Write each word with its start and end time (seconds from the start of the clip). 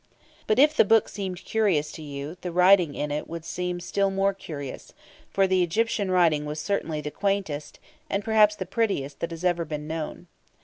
But 0.47 0.57
if 0.57 0.75
the 0.75 0.83
book 0.83 1.07
seemed 1.07 1.45
curious 1.45 1.91
to 1.91 2.01
you, 2.01 2.35
the 2.41 2.51
writing 2.51 2.95
in 2.95 3.11
it 3.11 3.27
would 3.27 3.45
seem 3.45 3.79
still 3.79 4.09
more 4.09 4.33
curious; 4.33 4.93
for 5.29 5.45
the 5.45 5.61
Egyptian 5.61 6.09
writing 6.09 6.43
was 6.45 6.59
certainly 6.59 7.01
the 7.01 7.11
quaintest, 7.11 7.77
and 8.09 8.25
perhaps 8.25 8.55
the 8.55 8.65
prettiest, 8.65 9.19
that 9.19 9.29
has 9.29 9.43
ever 9.45 9.63
been 9.63 9.85
known. 9.87 10.25